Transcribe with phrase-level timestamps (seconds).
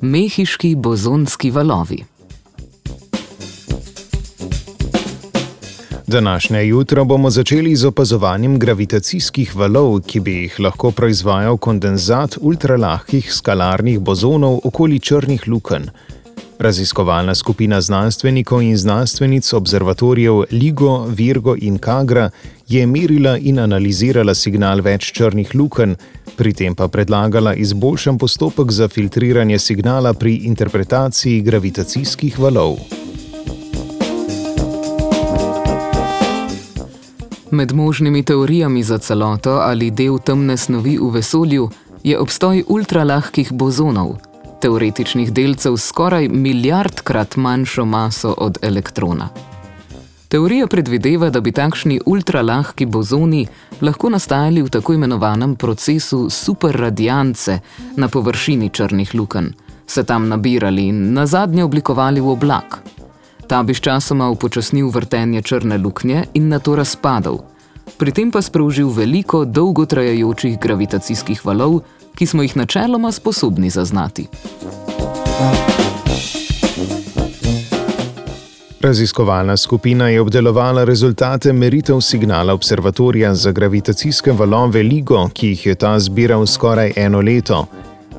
[0.00, 2.04] Mehiški bozonski valovi.
[6.06, 13.32] Današnje jutro bomo začeli z opazovanjem gravitacijskih valov, ki bi jih lahko proizvajal kondenzat ultralahkih
[13.32, 15.90] skalarnih bozonov okoli črnih lukenj.
[16.58, 22.30] Raziskovalna skupina znanstvenikov in znanstvenic observatorijev LIGO, Virgo in Kagra
[22.68, 25.94] je merila in analizirala signal več črnih lukenj,
[26.36, 32.78] pri tem pa predlagala izboljšan postopek za filtriranje signala pri interpretaciji gravitacijskih valov.
[37.50, 41.70] Med možnimi teorijami za celoto ali del temne snovi v vesolju
[42.04, 44.27] je obstoj ultralahkih bozonov
[44.60, 49.28] teoretičnih delcev skoraj milijardkrat manjšo maso od elektrona.
[50.28, 53.46] Teorija predvideva, da bi takšni ultralahki bozoni
[53.80, 57.60] lahko nastajali v tako imenovanem procesu superradiance
[57.96, 59.46] na površini črnih lukenj,
[59.86, 62.78] se tam nabirali in na zadnje oblikovali v oblak.
[63.46, 67.40] Ta bi sčasoma upočasnil vrtenje črne luknje in na to razpadal,
[67.96, 71.80] pri tem pa sprožil veliko dolgotrajajočih gravitacijskih valov,
[72.18, 74.26] ki smo jih načeloma sposobni zaznati.
[78.80, 85.74] Raziskovalna skupina je obdelovala rezultate meritev signala observatorija za gravitacijske valove LIGO, ki jih je
[85.74, 87.66] ta zbiral skoraj eno leto.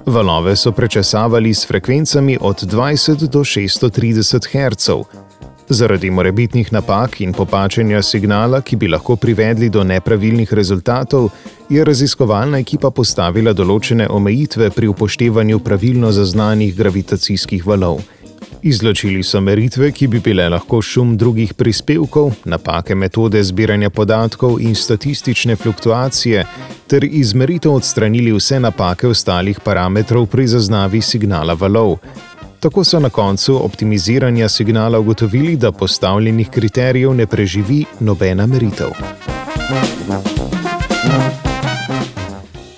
[0.06, 4.90] Valove so prečesavali s frekvencami od 20 do 630 Hz.
[5.70, 11.30] Zaradi morebitnih napak in popačenja signala, ki bi lahko privedli do nepravilnih rezultatov,
[11.70, 18.02] je raziskovalna ekipa postavila določene omejitve pri upoštevanju pravilno zaznanih gravitacijskih valov.
[18.62, 24.76] Izločili so meritve, ki bi bile lahko šum drugih prispevkov, napake metode zbiranja podatkov in
[24.76, 26.44] statistične fluktuacije,
[26.88, 32.00] ter iz meritev odstranili vse napake ostalih parametrov pri zaznavi signala valov.
[32.60, 38.92] Tako so na koncu optimiziranja signala ugotovili, da postavljenih kriterijev ne preživi nobena meritev.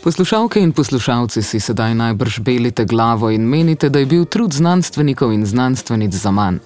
[0.04, 5.34] Poslušalke in poslušalci si sedaj najbrž belite glavo in menite, da je bil trud znanstvenikov
[5.34, 6.58] in znanstvenic za manj.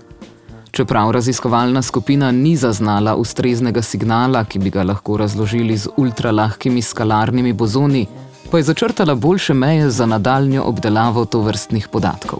[0.71, 7.53] Čeprav raziskovalna skupina ni zaznala ustreznega signala, ki bi ga lahko razložili z ultralahkimi skalarnimi
[7.53, 8.07] bozoni,
[8.51, 12.39] pa je začrtala boljše meje za nadaljnjo obdelavo tovrstnih podatkov.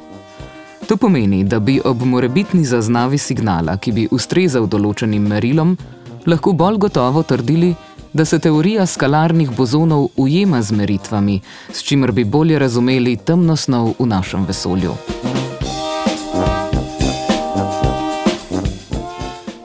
[0.88, 5.78] To pomeni, da bi ob morebitni zaznavi signala, ki bi ustrezal določenim merilom,
[6.26, 7.76] lahko bolj gotovo trdili,
[8.16, 11.42] da se teorija skalarnih bozonov ujema z meritvami,
[11.74, 14.94] s čimer bi bolje razumeli temno snov v našem vesolju.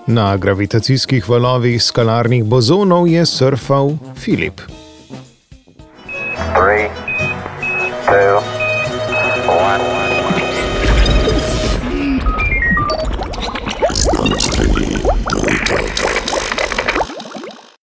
[0.06, 4.60] Na gravitacijskih valovih skalarnih bozonov je surfal Filip.
[6.54, 6.88] 3,
[8.06, 8.40] 2,
[9.46, 10.09] 1.